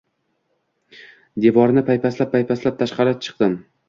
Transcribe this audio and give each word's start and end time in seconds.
Devorni 1.45 1.83
paypaslab-paypaslab 1.89 2.79
tashqari 2.81 3.15
chiqdim. 3.27 3.55